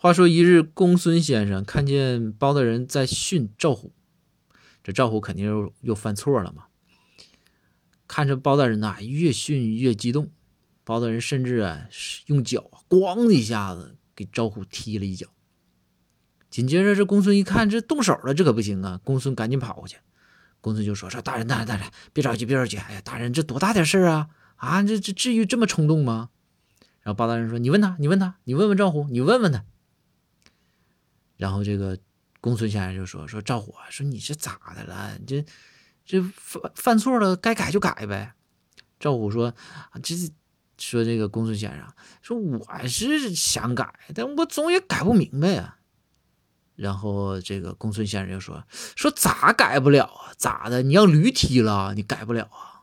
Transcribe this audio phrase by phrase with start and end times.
[0.00, 3.92] 话说一日，公孙先生看见包大人在训赵虎，
[4.84, 6.66] 这赵虎肯定又又犯错了嘛。
[8.06, 10.30] 看着包大人呐，越训越激动，
[10.84, 11.88] 包大人甚至啊
[12.26, 15.26] 用脚啊，咣的一下子给赵虎踢了一脚。
[16.48, 19.00] 紧接着，这公孙一看这动手了，这可不行啊！
[19.02, 19.96] 公孙赶紧跑过去，
[20.60, 22.76] 公孙就说：“说大人，大人，大人，别着急，别着急。
[22.76, 24.28] 哎呀，大人，这多大点事儿啊？
[24.54, 26.30] 啊，这这至于这么冲动吗？”
[27.02, 29.64] 然后包大人说：“你问他，你问他，你问问赵虎，你问问他。”
[31.38, 31.96] 然后这个
[32.42, 35.18] 公孙先生就说：“说赵虎啊，说你这咋的了？
[35.26, 35.42] 这
[36.04, 38.34] 这犯犯错了，该改就改呗。”
[39.00, 39.46] 赵虎说
[39.90, 40.14] 啊：“这
[40.76, 41.86] 说这个公孙先生
[42.20, 45.78] 说我是想改，但我总也改不明白呀。”
[46.76, 48.62] 然后这个公孙先生就说
[48.96, 50.32] ：“说咋改不了啊？
[50.36, 50.82] 咋的？
[50.82, 52.77] 你让驴踢了，你改不了啊？”